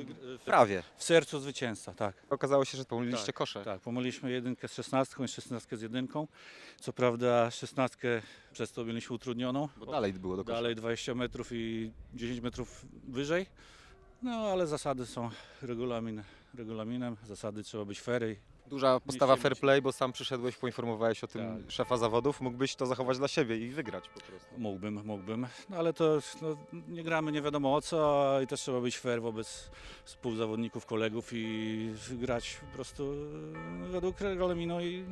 Prawie. 0.45 0.83
W 0.97 1.05
sercu 1.05 1.41
zwycięzca, 1.41 1.95
tak. 1.95 2.15
Okazało 2.31 2.65
się, 2.65 2.79
że 2.79 2.85
pomyliliście 2.85 3.27
Tak, 3.27 3.35
kosze. 3.35 3.65
Tak, 3.65 3.81
pomyliśmy 3.81 4.31
jedynkę 4.31 4.69
z 4.69 4.75
szesnastką 4.75 5.25
i 5.25 5.29
szesnastkę 5.29 5.77
z 5.77 5.83
jedynką. 5.83 6.29
Co 6.81 6.93
prawda 6.93 7.51
szesnastkę 7.51 8.23
przez 8.53 8.73
to 8.73 8.85
mieliśmy 8.85 9.15
utrudnioną. 9.17 9.69
Bo 9.77 9.87
dalej 9.87 10.13
było 10.13 10.37
do 10.37 10.45
kosza. 10.45 10.55
Dalej 10.55 10.75
20 10.75 11.15
metrów 11.15 11.49
i 11.53 11.93
10 12.15 12.41
metrów 12.41 12.87
wyżej. 13.09 13.47
No 14.23 14.31
ale 14.31 14.67
zasady 14.67 15.07
są 15.07 15.31
regulamin, 15.63 16.23
regulaminem. 16.55 17.17
Zasady 17.27 17.63
trzeba 17.63 17.85
być 17.85 17.99
i 17.99 18.37
Duża 18.67 19.01
postawa 19.01 19.37
fair 19.37 19.57
play, 19.57 19.83
bo 19.83 19.93
sam 19.93 20.13
przyszedłeś, 20.13 20.57
poinformowałeś 20.57 21.25
o 21.25 21.27
tym 21.27 21.63
Tak. 21.63 21.71
szefa 21.71 21.97
zawodów. 21.97 22.41
Mógłbyś 22.41 22.75
to 22.75 22.87
zachować 22.87 23.19
dla 23.19 23.29
siebie 23.29 23.57
i 23.59 23.69
wygrać 23.69 24.09
po 24.09 24.21
prostu. 24.21 24.49
mógłbym, 24.59 25.01
mógłbym. 25.05 25.47
No 25.69 25.77
ale 25.77 25.93
to 25.93 26.19
no, 26.43 26.57
nie 26.89 27.03
gramy 27.03 27.33
nie 27.33 27.43
wiadomo 27.43 27.75
o 27.75 27.81
co 27.81 28.39
i 28.43 28.47
też 28.47 28.61
trzeba 28.61 28.81
być 28.81 28.99
fair 28.99 29.23
wobec 29.23 29.71
współzawodników, 30.05 30.87
kolegów 30.87 31.29
i 31.33 31.95
grać 32.11 32.57
po 32.61 32.67
prostu 32.75 33.13
e, 33.85 33.89
według 33.89 34.21
regulaminu 34.21 34.81
i 34.81 35.05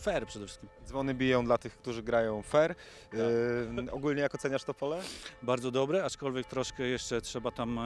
fair 0.00 0.26
przede 0.26 0.46
wszystkim. 0.46 0.68
Dzwony 0.86 1.14
biją 1.14 1.44
dla 1.44 1.58
tych, 1.58 1.78
którzy 1.78 2.02
grają 2.02 2.42
fair. 2.42 2.74
Yy, 3.12 3.92
ogólnie 3.92 4.22
jak 4.22 4.34
oceniasz 4.34 4.64
to 4.64 4.74
pole? 4.74 5.00
bardzo 5.42 5.70
dobre, 5.70 6.04
aczkolwiek 6.04 6.46
troszkę 6.46 6.86
jeszcze 6.86 7.20
trzeba 7.20 7.50
tam 7.50 7.78
e, 7.78 7.82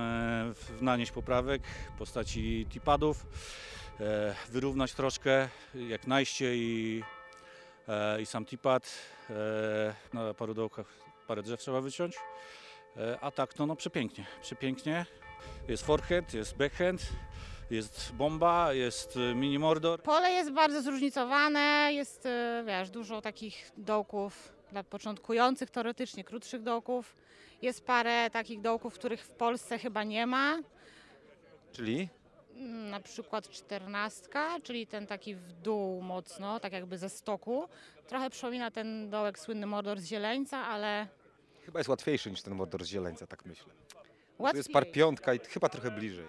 w- 0.55 0.83
nanieść 0.83 1.13
poprawek 1.13 1.63
w 1.95 1.99
postaci 1.99 2.67
tipadów, 2.71 3.27
wyrównać 4.49 4.93
troszkę 4.93 5.49
jak 5.75 6.07
najście 6.07 6.57
i, 6.57 7.03
e, 7.89 8.23
i 8.23 8.27
sam 8.27 8.45
tipad. 8.45 8.93
E, 9.31 9.95
na 10.13 10.35
paru 10.35 10.55
dołkach 10.55 10.87
parę 11.27 11.43
drzew 11.43 11.61
trzeba 11.61 11.81
wyciąć, 11.81 12.17
e, 12.97 13.19
a 13.21 13.31
tak 13.31 13.55
to 13.55 13.67
no 13.67 13.77
przepięknie, 13.77 14.27
przepięknie. 14.43 15.07
Jest 15.69 15.87
forehand, 15.87 16.35
jest 16.35 16.57
backhand, 16.57 17.03
jest 17.71 18.13
bomba, 18.13 18.73
jest 18.73 19.17
e, 19.17 19.35
mini 19.35 19.59
mordor. 19.59 20.03
Pole 20.03 20.31
jest 20.31 20.53
bardzo 20.53 20.83
zróżnicowane, 20.83 21.91
jest 21.93 22.27
e, 22.27 22.65
wiesz, 22.67 22.91
dużo 22.91 23.23
takich 23.23 23.73
dołków 23.77 24.53
dla 24.73 24.85
początkujących, 24.85 25.71
teoretycznie 25.71 26.25
krótszych 26.25 26.63
dołków. 26.63 27.17
Jest 27.63 27.87
parę 27.87 28.31
takich 28.31 28.61
dołków, 28.61 28.95
których 28.95 29.23
w 29.23 29.31
Polsce 29.31 29.79
chyba 29.79 30.05
nie 30.05 30.27
ma. 30.27 30.59
Czyli? 31.73 32.09
Na 32.69 33.01
przykład 33.01 33.49
czternastka, 33.49 34.61
czyli 34.63 34.87
ten 34.87 35.07
taki 35.07 35.35
w 35.35 35.53
dół 35.53 36.03
mocno, 36.03 36.61
tak 36.61 36.73
jakby 36.73 36.99
ze 36.99 37.09
stoku. 37.09 37.69
Trochę 38.07 38.31
przypomina 38.31 38.71
ten 38.71 39.11
dołek 39.11 39.39
słynny 39.39 39.67
Mordor 39.67 40.01
z 40.01 40.05
Zieleńca, 40.05 40.59
ale 40.59 41.07
Chyba 41.67 41.81
jest 41.81 41.89
łatwiejszy 41.89 42.31
niż 42.31 42.43
ten 42.43 42.55
mordor 42.55 42.85
z 42.85 42.87
Zieleńca, 42.87 43.27
tak 43.27 43.45
myślę. 43.47 43.73
Tu 44.37 44.43
łatwiej. 44.43 44.59
jest 44.59 44.73
par 44.73 44.91
piątka 44.93 45.35
i 45.35 45.39
chyba 45.39 45.69
trochę 45.69 45.91
bliżej. 45.91 46.27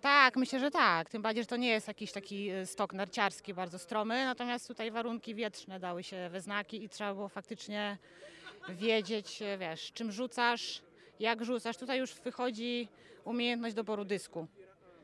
Tak, 0.00 0.36
myślę, 0.36 0.60
że 0.60 0.70
tak. 0.70 1.10
Tym 1.10 1.22
bardziej, 1.22 1.42
że 1.42 1.46
to 1.48 1.56
nie 1.56 1.68
jest 1.68 1.88
jakiś 1.88 2.12
taki 2.12 2.48
e, 2.50 2.66
stok 2.66 2.92
narciarski 2.92 3.54
bardzo 3.54 3.78
stromy, 3.78 4.24
natomiast 4.24 4.68
tutaj 4.68 4.90
warunki 4.90 5.34
wietrzne 5.34 5.80
dały 5.80 6.02
się 6.02 6.28
we 6.32 6.40
znaki 6.40 6.84
i 6.84 6.88
trzeba 6.88 7.14
było 7.14 7.28
faktycznie 7.28 7.98
wiedzieć, 8.68 9.42
e, 9.42 9.58
wiesz, 9.58 9.92
czym 9.92 10.12
rzucasz, 10.12 10.82
jak 11.20 11.44
rzucasz. 11.44 11.76
Tutaj 11.76 11.98
już 11.98 12.14
wychodzi 12.14 12.88
umiejętność 13.24 13.74
doboru 13.74 14.04
dysku. 14.04 14.46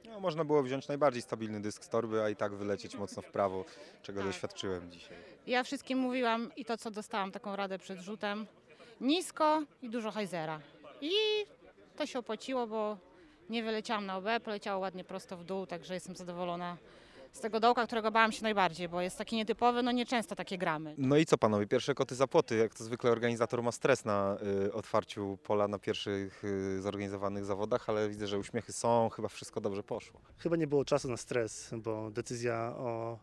No, 0.04 0.20
można 0.20 0.44
było 0.44 0.62
wziąć 0.62 0.88
najbardziej 0.88 1.22
stabilny 1.22 1.60
dysk 1.60 1.84
z 1.84 1.88
torby, 1.88 2.22
a 2.22 2.28
i 2.30 2.36
tak 2.36 2.54
wylecieć 2.54 2.94
mocno 2.96 3.22
w 3.22 3.26
prawo, 3.30 3.64
czego 4.02 4.20
Tak. 4.20 4.28
doświadczyłem 4.28 4.90
dzisiaj. 4.92 5.16
Ja 5.46 5.62
wszystkim 5.62 5.98
mówiłam 5.98 6.50
i 6.56 6.64
to, 6.64 6.76
co 6.76 6.90
dostałam 6.90 7.32
taką 7.32 7.56
radę 7.56 7.78
przed 7.78 7.98
rzutem, 8.00 8.46
nisko 9.00 9.62
i 9.82 9.90
dużo 9.90 10.10
hajzera. 10.10 10.60
I 11.00 11.12
to 11.96 12.06
się 12.06 12.18
opłaciło, 12.18 12.66
bo 12.66 12.96
Nie 13.50 13.62
wyleciałam 13.62 14.06
na 14.06 14.16
OB, 14.16 14.24
poleciało 14.44 14.80
ładnie 14.80 15.04
prosto 15.04 15.36
w 15.36 15.44
dół, 15.44 15.66
także 15.66 15.94
jestem 15.94 16.16
zadowolona 16.16 16.76
z 17.32 17.40
tego 17.40 17.60
dołka, 17.60 17.86
którego 17.86 18.10
bałam 18.10 18.32
się 18.32 18.42
najbardziej, 18.42 18.88
bo 18.88 19.00
jest 19.00 19.18
taki 19.18 19.36
nietypowy, 19.36 19.82
no 19.82 19.92
nieczęsto 19.92 20.36
takie 20.36 20.58
gramy. 20.58 20.94
No 20.98 21.16
i 21.16 21.26
co 21.26 21.38
panowie, 21.38 21.66
pierwsze 21.66 21.94
koty 21.94 22.14
za 22.14 22.26
płoty. 22.26 22.56
Jak 22.56 22.74
to 22.74 22.84
zwykle 22.84 23.10
organizator 23.10 23.62
ma 23.62 23.72
stres 23.72 24.04
na 24.04 24.36
y, 24.66 24.72
otwarciu 24.72 25.38
pola 25.42 25.68
na 25.68 25.78
pierwszych 25.78 26.44
y, 26.44 26.80
zorganizowanych 26.80 27.44
zawodach, 27.44 27.88
ale 27.88 28.08
widzę, 28.08 28.26
że 28.26 28.38
uśmiechy 28.38 28.72
są, 28.72 29.08
chyba 29.08 29.28
wszystko 29.28 29.60
dobrze 29.60 29.82
poszło. 29.82 30.20
Chyba 30.38 30.56
nie 30.56 30.66
było 30.66 30.84
czasu 30.84 31.08
na 31.08 31.16
stres, 31.16 31.70
bo 31.72 32.10
decyzja 32.10 32.74
o 32.76 33.18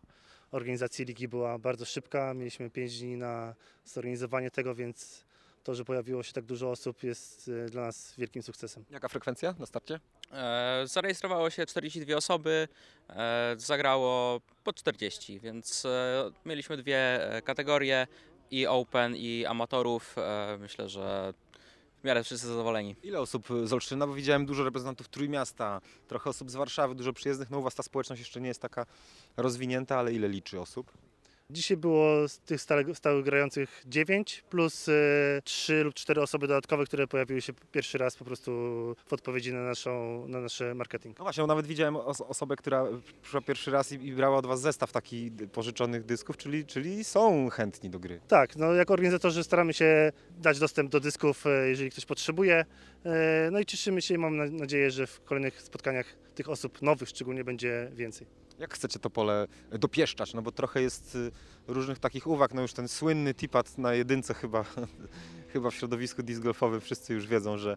organizacji 0.50 1.04
ligi 1.04 1.28
była 1.28 1.58
bardzo 1.58 1.84
szybka. 1.84 2.34
Mieliśmy 2.34 2.70
5 2.70 3.00
dni 3.00 3.16
na 3.16 3.54
zorganizowanie 3.84 4.50
tego, 4.50 4.74
więc 4.74 5.24
to, 5.64 5.74
że 5.74 5.84
pojawiło 5.84 6.22
się 6.22 6.32
tak 6.32 6.44
dużo 6.44 6.70
osób 6.70 7.02
jest 7.02 7.48
y, 7.48 7.66
dla 7.70 7.82
nas 7.82 8.14
wielkim 8.18 8.42
sukcesem. 8.42 8.84
Jaka 8.90 9.08
frekwencja 9.08 9.54
na 9.58 9.66
starcie? 9.66 10.00
E, 10.32 10.82
Zarejestrowało 10.86 11.50
się 11.50 11.66
42 11.66 12.16
osoby, 12.16 12.68
e, 13.10 13.54
zagrało 13.58 14.40
po 14.64 14.72
40, 14.72 15.40
więc 15.40 15.84
e, 15.84 16.30
mieliśmy 16.46 16.76
dwie 16.76 17.32
e, 17.34 17.42
kategorie 17.42 18.06
i 18.50 18.66
Open 18.66 19.16
i 19.16 19.44
amatorów. 19.46 20.14
E, 20.18 20.56
Myślę, 20.60 20.88
że 20.88 21.34
w 22.00 22.04
miarę 22.04 22.24
wszyscy 22.24 22.46
zadowoleni. 22.46 22.96
Ile 23.02 23.20
osób 23.20 23.48
z 23.64 23.72
Olsztyna? 23.72 24.06
Bo 24.06 24.14
widziałem 24.14 24.46
dużo 24.46 24.64
reprezentantów 24.64 25.08
Trójmiasta, 25.08 25.80
trochę 26.08 26.30
osób 26.30 26.50
z 26.50 26.54
Warszawy, 26.54 26.94
dużo 26.94 27.12
przyjezdnych. 27.12 27.50
No 27.50 27.58
u 27.58 27.62
was 27.62 27.74
ta 27.74 27.82
społeczność 27.82 28.20
jeszcze 28.20 28.40
nie 28.40 28.48
jest 28.48 28.62
taka 28.62 28.86
rozwinięta, 29.36 29.98
ale 29.98 30.12
ile 30.12 30.28
liczy 30.28 30.60
osób? 30.60 30.92
Dzisiaj 31.52 31.76
było 31.76 32.28
z 32.28 32.38
tych 32.38 32.60
stale, 32.62 32.94
stałych 32.94 33.24
grających 33.24 33.82
9 33.86 34.44
plus 34.50 34.86
3 35.44 35.82
lub 35.84 35.94
4 35.94 36.20
osoby 36.22 36.46
dodatkowe, 36.48 36.84
które 36.84 37.06
pojawiły 37.06 37.40
się 37.42 37.52
pierwszy 37.72 37.98
raz 37.98 38.16
po 38.16 38.24
prostu 38.24 38.50
w 39.06 39.12
odpowiedzi 39.12 39.52
na, 39.52 39.62
naszą, 39.62 40.24
na 40.28 40.40
nasz 40.40 40.62
marketing. 40.74 41.18
No 41.18 41.24
właśnie, 41.24 41.42
bo 41.42 41.46
nawet 41.46 41.66
widziałem 41.66 41.96
os- 41.96 42.20
osobę, 42.20 42.56
która 42.56 42.84
przyszła 43.22 43.40
pierwszy 43.40 43.70
raz 43.70 43.92
i, 43.92 44.06
i 44.06 44.12
brała 44.12 44.36
od 44.36 44.46
was 44.46 44.60
zestaw 44.60 44.92
takich 44.92 45.32
pożyczonych 45.52 46.04
dysków, 46.04 46.36
czyli, 46.36 46.66
czyli 46.66 47.04
są 47.04 47.48
chętni 47.50 47.90
do 47.90 47.98
gry. 48.00 48.20
Tak, 48.28 48.56
no 48.56 48.72
jako 48.72 48.92
organizatorzy 48.92 49.44
staramy 49.44 49.74
się 49.74 50.12
dać 50.38 50.58
dostęp 50.58 50.90
do 50.92 51.00
dysków, 51.00 51.46
e, 51.46 51.68
jeżeli 51.68 51.90
ktoś 51.90 52.04
potrzebuje. 52.06 52.64
E, 53.04 53.48
No 53.52 53.60
i 53.60 53.66
cieszymy 53.66 54.02
się 54.02 54.14
i 54.14 54.18
mam 54.18 54.36
na- 54.36 54.46
nadzieję, 54.46 54.90
że 54.90 55.06
w 55.06 55.20
kolejnych 55.24 55.62
spotkaniach 55.62 56.06
tych 56.34 56.48
osób 56.48 56.82
nowych 56.82 57.08
szczególnie 57.08 57.44
będzie 57.44 57.90
więcej. 57.92 58.26
Jak 58.58 58.74
chcecie 58.74 58.98
to 58.98 59.10
pole 59.10 59.46
dopieszczać? 59.70 60.34
No 60.34 60.42
bo 60.42 60.52
trochę 60.52 60.82
jest 60.82 61.14
y, 61.14 61.30
różnych 61.68 61.98
takich 61.98 62.26
uwag. 62.26 62.54
No 62.54 62.62
już 62.62 62.72
ten 62.72 62.88
słynny 62.88 63.34
tipat 63.34 63.78
na 63.78 63.94
jedynce 63.94 64.34
chyba, 64.34 64.64
chyba 65.52 65.70
w 65.70 65.74
środowisku 65.74 66.22
disc 66.22 66.40
golfowym 66.40 66.80
wszyscy 66.80 67.14
już 67.14 67.26
wiedzą, 67.26 67.58
że, 67.58 67.76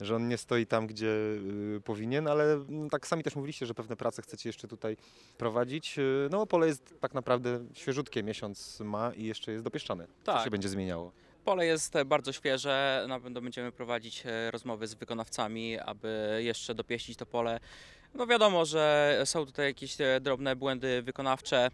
że 0.00 0.16
on 0.16 0.28
nie 0.28 0.38
stoi 0.38 0.66
tam, 0.66 0.86
gdzie 0.86 1.06
y, 1.76 1.80
powinien, 1.84 2.28
ale 2.28 2.52
mm, 2.54 2.90
tak 2.90 3.06
sami 3.06 3.22
też 3.22 3.36
mówiliście, 3.36 3.66
że 3.66 3.74
pewne 3.74 3.96
prace 3.96 4.22
chcecie 4.22 4.48
jeszcze 4.48 4.68
tutaj 4.68 4.96
prowadzić. 5.38 5.98
Y, 5.98 6.28
No 6.30 6.46
pole 6.46 6.66
jest 6.66 6.94
tak 7.00 7.14
naprawdę 7.14 7.64
świeżutkie, 7.72 8.22
miesiąc 8.22 8.80
ma 8.80 9.12
i 9.14 9.24
jeszcze 9.24 9.52
jest 9.52 9.64
dopieszczane. 9.64 10.06
Co 10.06 10.32
Tak. 10.32 10.44
się 10.44 10.50
będzie 10.50 10.68
zmieniało? 10.68 11.12
Pole 11.44 11.66
jest 11.66 11.94
bardzo 12.06 12.32
świeże, 12.32 13.04
na 13.08 13.20
pewno 13.20 13.40
będziemy 13.40 13.72
prowadzić 13.72 14.22
e, 14.26 14.50
rozmowy 14.50 14.86
z 14.86 14.94
wykonawcami, 14.94 15.78
aby 15.78 16.40
jeszcze 16.42 16.74
dopieścić 16.74 17.16
to 17.18 17.26
pole. 17.26 17.60
No 18.14 18.26
wiadomo, 18.26 18.64
że 18.64 19.18
są 19.24 19.46
tutaj 19.46 19.66
jakieś 19.66 20.00
e, 20.00 20.20
drobne 20.20 20.56
błędy 20.56 21.02
wykonawcze, 21.02 21.70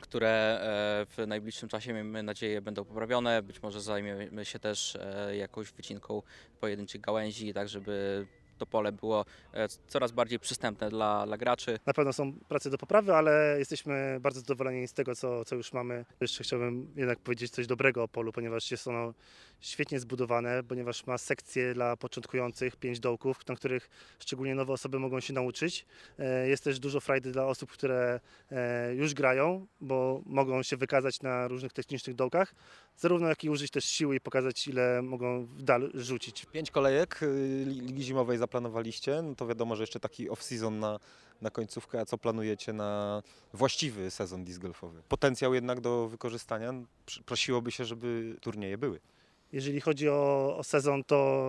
które 0.00 0.28
e, 0.28 1.06
w 1.06 1.26
najbliższym 1.26 1.68
czasie 1.68 1.92
miejmy 1.92 2.22
nadzieję 2.22 2.60
będą 2.60 2.84
poprawione. 2.84 3.42
Być 3.42 3.62
może 3.62 3.80
zajmiemy 3.80 4.44
się 4.44 4.58
też 4.58 4.98
jakąś 5.32 5.72
wycinką 5.72 6.22
pojedynczych 6.60 7.00
gałęzi, 7.00 7.54
tak 7.54 7.68
żeby 7.68 8.26
to 8.62 8.66
pole 8.66 8.92
było 8.92 9.24
e, 9.54 9.68
coraz 9.88 10.12
bardziej 10.12 10.38
przystępne 10.38 10.90
dla, 10.90 11.26
dla 11.26 11.36
graczy. 11.36 11.78
Na 11.86 11.92
pewno 11.92 12.12
są 12.12 12.32
prace 12.48 12.70
do 12.70 12.78
poprawy, 12.78 13.14
ale 13.14 13.56
jesteśmy 13.58 14.18
bardzo 14.20 14.40
zadowoleni 14.40 14.88
z 14.88 14.92
tego, 14.92 15.14
co, 15.14 15.44
co 15.44 15.56
już 15.56 15.72
mamy. 15.72 16.04
Jeszcze 16.20 16.44
chciałbym 16.44 16.92
jednak 16.96 17.18
powiedzieć 17.18 17.52
coś 17.52 17.66
dobrego 17.66 18.02
o 18.02 18.08
polu, 18.08 18.32
ponieważ 18.32 18.70
jest 18.70 18.88
ono 18.88 19.14
świetnie 19.60 20.00
zbudowane, 20.00 20.62
ponieważ 20.62 21.06
ma 21.06 21.18
sekcje 21.18 21.74
dla 21.74 21.96
początkujących, 21.96 22.76
pięć 22.76 23.00
dołków, 23.00 23.48
na 23.48 23.54
których 23.56 23.90
szczególnie 24.18 24.54
nowe 24.54 24.72
osoby 24.72 24.98
mogą 24.98 25.20
się 25.20 25.32
nauczyć. 25.32 25.86
E, 26.18 26.48
Jest 26.48 26.64
też 26.64 26.78
dużo 26.80 27.00
frajdy 27.00 27.32
dla 27.32 27.46
osób, 27.46 27.70
które 27.72 28.20
e, 28.50 28.94
już 28.94 29.14
grają, 29.14 29.66
bo 29.80 30.22
mogą 30.26 30.62
się 30.62 30.76
wykazać 30.76 31.22
na 31.22 31.48
różnych 31.48 31.72
technicznych 31.72 32.16
dołkach, 32.16 32.54
zarówno 32.96 33.28
jak 33.28 33.44
i 33.44 33.50
użyć 33.50 33.70
też 33.70 33.84
siły 33.84 34.16
i 34.16 34.20
pokazać, 34.20 34.68
ile 34.68 35.02
mogą 35.02 35.44
w 35.46 35.62
dal 35.62 35.90
rzucić. 35.94 36.46
Pięć 36.52 36.70
kolejek 36.70 37.22
y, 37.22 37.26
li- 37.66 37.80
Ligi 37.80 38.02
Zimowej 38.02 38.38
zaplanowaliście, 38.52 39.22
no 39.22 39.34
to 39.34 39.46
wiadomo, 39.46 39.76
że 39.76 39.82
jeszcze 39.82 40.00
taki 40.00 40.30
off-season 40.30 40.72
na, 40.72 40.98
na 41.40 41.50
końcówkę, 41.50 42.00
a 42.00 42.04
co 42.04 42.18
planujecie 42.18 42.72
na 42.72 43.22
właściwy 43.52 44.10
sezon 44.10 44.44
disc 44.44 44.58
golfowy? 44.58 45.02
Potencjał 45.08 45.54
jednak 45.54 45.80
do 45.80 46.08
wykorzystania, 46.08 46.72
Pr- 47.06 47.22
prosiłoby 47.24 47.70
się, 47.72 47.84
żeby 47.84 48.36
turnieje 48.40 48.78
były. 48.78 49.00
Jeżeli 49.52 49.80
chodzi 49.80 50.08
o, 50.08 50.54
o 50.56 50.64
sezon, 50.64 51.04
to 51.04 51.48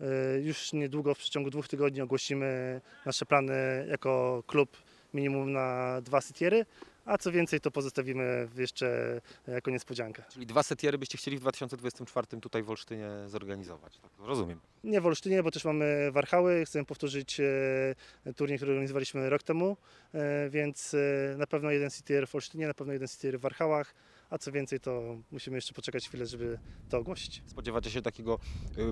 y, 0.00 0.04
już 0.42 0.72
niedługo 0.72 1.14
w 1.14 1.18
przeciągu 1.18 1.50
dwóch 1.50 1.68
tygodni 1.68 2.00
ogłosimy 2.00 2.80
nasze 3.06 3.26
plany 3.26 3.86
jako 3.90 4.42
klub 4.46 4.76
minimum 5.14 5.52
na 5.52 6.00
dwa 6.00 6.20
setiery, 6.20 6.66
a 7.08 7.18
co 7.18 7.32
więcej 7.32 7.60
to 7.60 7.70
pozostawimy 7.70 8.48
jeszcze 8.56 9.20
jako 9.46 9.70
niespodziankę. 9.70 10.22
Czyli 10.32 10.46
dwa 10.46 10.62
setiery 10.62 10.98
byście 10.98 11.18
chcieli 11.18 11.36
w 11.36 11.40
2024 11.40 12.40
tutaj 12.40 12.62
w 12.62 12.70
Olsztynie 12.70 13.08
zorganizować, 13.26 13.98
tak? 13.98 14.10
Rozumiem. 14.18 14.60
Nie 14.84 15.00
w 15.00 15.06
Olsztynie, 15.06 15.42
bo 15.42 15.50
też 15.50 15.64
mamy 15.64 16.12
Warchały, 16.12 16.64
chcemy 16.64 16.84
powtórzyć 16.84 17.40
e, 17.40 18.34
turniej, 18.34 18.58
który 18.58 18.72
organizowaliśmy 18.72 19.30
rok 19.30 19.42
temu, 19.42 19.76
e, 20.14 20.50
więc 20.50 20.94
e, 20.94 21.36
na 21.36 21.46
pewno 21.46 21.70
jeden 21.70 21.90
setier 21.90 22.28
w 22.28 22.34
Olsztynie, 22.34 22.66
na 22.66 22.74
pewno 22.74 22.92
jeden 22.92 23.08
setier 23.08 23.38
w 23.38 23.40
Warchałach, 23.40 23.94
a 24.30 24.38
co 24.38 24.52
więcej 24.52 24.80
to 24.80 25.16
musimy 25.30 25.56
jeszcze 25.56 25.74
poczekać 25.74 26.08
chwilę, 26.08 26.26
żeby 26.26 26.58
to 26.88 26.98
ogłosić. 26.98 27.42
Spodziewacie 27.46 27.90
się 27.90 28.02
takiego 28.02 28.38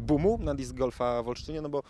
boomu 0.00 0.38
na 0.38 0.54
disc 0.54 0.73
golfa 0.73 1.23
w 1.23 1.28
Olsztynie, 1.28 1.61
no 1.61 1.68
bo 1.68 1.82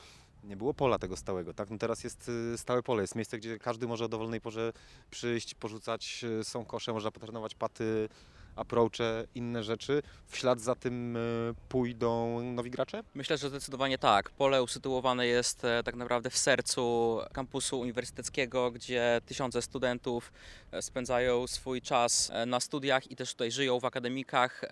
nie 0.47 0.57
było 0.57 0.75
pola 0.75 0.99
tego 0.99 1.17
stałego, 1.17 1.55
tak? 1.55 1.71
No 1.71 1.79
teraz 1.79 2.05
jest 2.05 2.29
y, 2.29 2.59
stałe 2.59 2.83
pole, 2.83 3.03
jest 3.03 3.15
miejsce, 3.15 3.39
gdzie 3.39 3.59
każdy 3.59 3.87
może 3.87 4.05
o 4.05 4.09
dowolnej 4.09 4.41
porze 4.41 4.73
przyjść, 5.11 5.55
porzucać, 5.55 6.25
y, 6.41 6.45
są 6.45 6.65
kosze, 6.65 6.93
można 6.93 7.11
potrenować 7.11 7.55
paty, 7.55 8.09
approache, 8.57 9.27
inne 9.35 9.65
rzeczy. 9.65 10.03
W 10.27 10.37
ślad 10.37 10.61
za 10.61 10.75
tym 10.75 11.17
y, 11.17 11.55
pójdą 11.69 12.43
nowi 12.43 12.71
gracze? 12.71 13.03
Myślę, 13.15 13.39
że 13.39 13.49
zdecydowanie 13.49 13.99
tak. 13.99 14.31
Pole 14.31 14.63
usytuowane 14.63 15.27
jest 15.27 15.65
e, 15.65 15.83
tak 15.83 15.97
naprawdę 15.97 16.31
w 16.31 16.39
sercu 16.39 17.19
kampusu 17.33 17.81
uniwersyteckiego, 17.81 18.71
gdzie 18.71 19.21
tysiące 19.27 19.63
studentów 19.63 20.33
e, 20.73 20.83
spędzają 20.83 21.47
swój 21.47 21.83
czas 21.83 22.31
e, 22.33 22.47
na 22.47 22.61
studiach 22.61 23.11
i 23.11 23.17
też 23.17 23.33
tutaj 23.33 23.51
żyją 23.51 23.81
w 23.81 23.85
akademikach, 23.85 24.65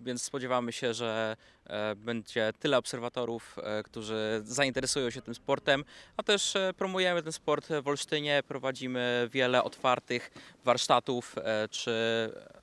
więc 0.00 0.22
spodziewamy 0.22 0.72
się, 0.72 0.94
że 0.94 1.36
e, 1.66 1.96
będzie 1.96 2.52
tyle 2.58 2.78
obserwatorów, 2.78 3.56
e, 3.62 3.82
którzy 3.82 4.40
zainteresują 4.44 5.10
się 5.10 5.22
tym 5.22 5.34
sportem, 5.34 5.84
a 6.16 6.22
też 6.22 6.56
e, 6.56 6.72
promujemy 6.76 7.22
ten 7.22 7.32
sport 7.32 7.68
w 7.82 7.88
Olsztynie, 7.88 8.42
prowadzimy 8.48 9.28
wiele 9.32 9.64
otwartych 9.64 10.30
warsztatów 10.64 11.34
czy 11.70 11.92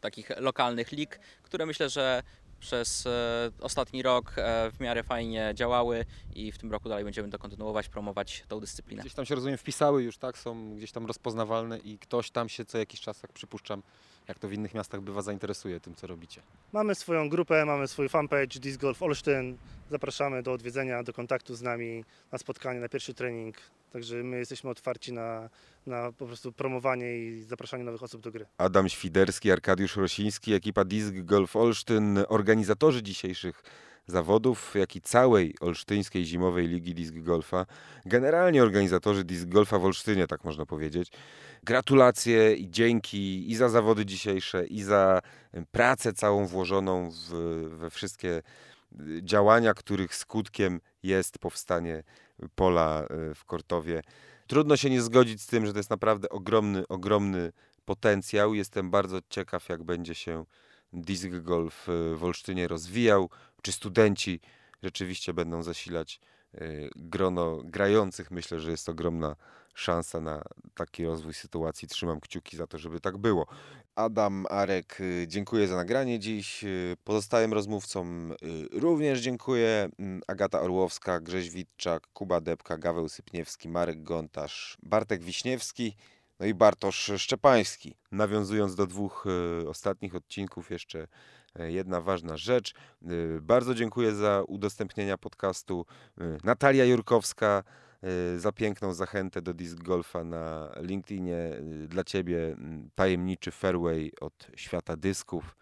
takich 0.01 0.29
lokalnych 0.37 0.91
lig, 0.91 1.19
które 1.43 1.65
myślę, 1.65 1.89
że 1.89 2.23
przez 2.59 3.07
ostatni 3.61 4.01
rok 4.01 4.33
w 4.71 4.79
miarę 4.79 5.03
fajnie 5.03 5.51
działały 5.53 6.05
i 6.35 6.51
w 6.51 6.57
tym 6.57 6.71
roku 6.71 6.89
dalej 6.89 7.03
będziemy 7.03 7.29
to 7.29 7.39
kontynuować, 7.39 7.89
promować 7.89 8.43
tą 8.47 8.59
dyscyplinę. 8.59 9.01
Gdzieś 9.01 9.13
tam 9.13 9.25
się, 9.25 9.35
rozumiem, 9.35 9.57
wpisały 9.57 10.03
już, 10.03 10.17
tak? 10.17 10.37
Są 10.37 10.75
gdzieś 10.75 10.91
tam 10.91 11.05
rozpoznawalne 11.05 11.77
i 11.77 11.99
ktoś 11.99 12.31
tam 12.31 12.49
się 12.49 12.65
co 12.65 12.77
jakiś 12.77 13.01
czas, 13.01 13.23
jak 13.23 13.33
przypuszczam, 13.33 13.83
jak 14.27 14.39
to 14.39 14.47
w 14.47 14.53
innych 14.53 14.73
miastach 14.73 15.01
bywa, 15.01 15.21
zainteresuje 15.21 15.79
tym, 15.79 15.95
co 15.95 16.07
robicie. 16.07 16.41
Mamy 16.73 16.95
swoją 16.95 17.29
grupę, 17.29 17.65
mamy 17.65 17.87
swój 17.87 18.09
fanpage 18.09 18.59
Disc 18.59 18.77
Golf 18.77 19.03
Olsztyn. 19.03 19.57
Zapraszamy 19.89 20.43
do 20.43 20.53
odwiedzenia, 20.53 21.03
do 21.03 21.13
kontaktu 21.13 21.55
z 21.55 21.61
nami, 21.61 22.05
na 22.31 22.37
spotkanie, 22.37 22.79
na 22.79 22.89
pierwszy 22.89 23.13
trening. 23.13 23.57
Także 23.91 24.15
my 24.15 24.37
jesteśmy 24.37 24.69
otwarci 24.69 25.13
na, 25.13 25.49
na 25.85 26.11
po 26.11 26.25
prostu 26.25 26.51
promowanie 26.51 27.17
i 27.17 27.43
zapraszanie 27.43 27.83
nowych 27.83 28.03
osób 28.03 28.21
do 28.21 28.31
gry. 28.31 28.45
Adam 28.57 28.89
Świderski, 28.89 29.51
Arkadiusz 29.51 29.95
Rosiński, 29.95 30.53
ekipa 30.53 30.85
Disc 30.85 31.11
Golf 31.13 31.55
Olsztyn, 31.55 32.19
organizatorzy 32.27 33.03
dzisiejszych 33.03 33.63
zawodów, 34.07 34.75
jak 34.75 34.95
i 34.95 35.01
całej 35.01 35.55
olsztyńskiej 35.59 36.25
zimowej 36.25 36.67
ligi 36.67 36.93
disc 36.93 37.13
golfa. 37.13 37.65
Generalnie 38.05 38.63
organizatorzy 38.63 39.23
disc 39.23 39.45
golfa 39.45 39.79
w 39.79 39.85
Olsztynie, 39.85 40.27
tak 40.27 40.43
można 40.43 40.65
powiedzieć. 40.65 41.11
Gratulacje 41.63 42.55
i 42.55 42.69
dzięki 42.69 43.51
i 43.51 43.55
za 43.55 43.69
zawody 43.69 44.05
dzisiejsze, 44.05 44.65
i 44.65 44.83
za 44.83 45.21
pracę 45.71 46.13
całą 46.13 46.47
włożoną 46.47 47.11
w, 47.11 47.29
we 47.77 47.89
wszystkie 47.89 48.41
y, 48.99 49.21
działania, 49.23 49.73
których 49.73 50.15
skutkiem 50.15 50.79
jest 51.03 51.39
powstanie 51.39 52.03
pola 52.55 53.03
y, 53.31 53.35
w 53.35 53.45
Kortowie. 53.45 54.01
Trudno 54.47 54.77
się 54.77 54.89
nie 54.89 55.01
zgodzić 55.01 55.41
z 55.41 55.47
tym, 55.47 55.65
że 55.65 55.73
to 55.73 55.79
jest 55.79 55.89
naprawdę 55.89 56.29
ogromny, 56.29 56.87
ogromny 56.87 57.51
potencjał. 57.85 58.53
Jestem 58.53 58.91
bardzo 58.91 59.19
ciekaw, 59.29 59.69
jak 59.69 59.83
będzie 59.83 60.15
się 60.15 60.45
disc 60.93 61.25
golf 61.27 61.89
y, 61.89 62.15
w 62.15 62.23
Olsztynie 62.23 62.67
rozwijał, 62.67 63.29
czy 63.65 63.71
studenci 63.71 64.39
rzeczywiście 64.83 65.33
będą 65.33 65.63
zasilać 65.63 66.19
y, 66.55 66.89
grono 66.95 67.61
grających. 67.63 68.31
Myślę, 68.31 68.59
że 68.59 68.71
jest 68.71 68.89
ogromna 68.89 69.35
szansa 69.73 70.21
na 70.21 70.43
taki 70.75 71.05
rozwój 71.05 71.33
sytuacji. 71.33 71.87
Trzymam 71.87 72.19
kciuki 72.19 72.57
za 72.57 72.67
to, 72.67 72.77
żeby 72.77 72.99
tak 72.99 73.17
było. 73.17 73.47
Adam 73.95 74.45
Arek, 74.49 75.01
y, 75.01 75.25
dziękuję 75.27 75.67
za 75.67 75.75
nagranie 75.75 76.19
dziś. 76.19 76.63
Y, 76.63 76.97
Pozostałym 77.03 77.53
rozmówcom 77.53 78.33
również 78.71 79.19
dziękuję. 79.19 79.89
Mm, 79.99 80.21
Agata 80.27 80.61
Orłowska, 80.61 81.19
Grześ 81.19 81.49
Witczak, 81.49 82.07
Kuba 82.13 82.41
Debka, 82.41 82.77
Gaweł 82.77 83.09
Sypniewski, 83.09 83.69
Marek 83.69 84.03
Gontarz, 84.03 84.77
Bartek 84.83 85.23
Wiśniewski, 85.23 85.95
no 86.39 86.45
i 86.45 86.53
Bartosz 86.53 87.11
Szczepański. 87.17 87.95
Nawiązując 88.11 88.75
do 88.75 88.87
dwóch 88.87 89.25
ostatnich 89.67 90.15
odcinków, 90.15 90.71
jeszcze 90.71 91.07
jedna 91.59 92.01
ważna 92.01 92.37
rzecz. 92.37 92.73
Y, 93.11 93.39
Bardzo 93.41 93.75
dziękuję 93.75 94.15
za 94.15 94.43
udostępnienia 94.47 95.17
podcastu. 95.17 95.85
Y, 96.21 96.37
Natalia 96.43 96.85
Jurkowska 96.85 97.63
y, 98.35 98.39
za 98.39 98.51
piękną 98.51 98.93
zachętę 98.93 99.41
do 99.41 99.53
disc 99.53 99.75
golfa 99.75 100.23
na 100.23 100.71
LinkedInie. 100.81 101.37
Dla 101.87 102.03
Ciebie 102.03 102.47
mm, 102.47 102.89
tajemniczy 102.95 103.51
fairway 103.51 104.11
od 104.21 104.47
świata 104.55 104.97
dysków. 104.97 105.55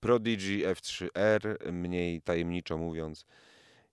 Prodigy 0.00 0.74
F3R, 0.74 1.72
mniej 1.72 2.22
tajemniczo 2.22 2.78
mówiąc. 2.78 3.26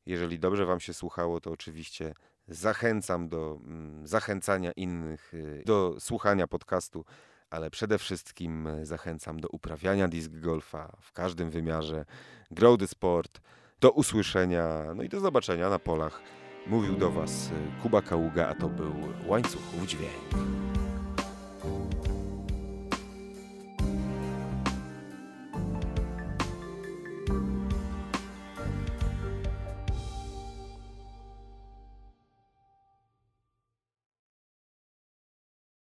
Jeżeli 0.06 0.40
dobrze 0.40 0.66
Wam 0.66 0.80
się 0.80 0.94
słuchało, 0.94 1.42
to 1.42 1.52
oczywiście 1.52 2.14
zachęcam 2.48 3.30
do 3.30 3.60
mm, 3.64 4.08
zachęcania 4.08 4.72
innych, 4.72 5.34
do 5.66 5.96
słuchania 6.00 6.48
podcastu, 6.48 7.06
ale 7.50 7.70
przede 7.70 7.98
wszystkim 7.98 8.68
y, 8.68 8.86
zachęcam 8.86 9.40
do 9.40 9.48
uprawiania 9.48 10.08
disc 10.08 10.30
golfa 10.30 10.92
w 11.02 11.12
każdym 11.12 11.50
wymiarze. 11.50 12.06
The 12.80 12.88
sport. 12.88 13.42
Do 13.80 13.92
usłyszenia, 13.92 14.94
no 14.96 15.04
i 15.04 15.10
do 15.10 15.20
zobaczenia 15.20 15.70
na 15.70 15.80
polach. 15.80 16.22
Mówił 16.68 16.96
do 16.96 17.12
Was 17.12 17.48
y, 17.48 17.82
Kuba 17.82 18.02
Kaługa, 18.02 18.48
a 18.48 18.56
to 18.56 18.70
był 18.70 18.94
Łańcuchów 19.28 19.88
Dźwięk. 19.88 20.75